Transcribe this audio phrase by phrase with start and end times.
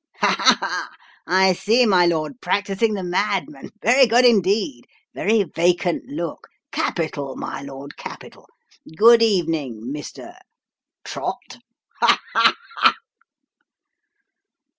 [0.21, 0.89] "Ha ha!
[1.27, 3.69] I see, my lord practising the madman?
[3.83, 8.47] very good indeed very vacant look capital, my lord, capital
[8.97, 10.33] good evening, Mr.
[11.05, 11.59] Trott
[11.99, 12.19] ha!
[12.33, 12.55] ha!
[12.77, 12.95] ha!"